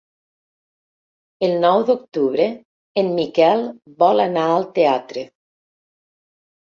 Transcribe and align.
El 1.47 1.53
nou 1.65 1.83
d'octubre 1.89 2.47
en 3.03 3.13
Miquel 3.21 3.61
vol 4.05 4.27
anar 4.27 4.49
al 4.57 4.69
teatre. 4.79 5.27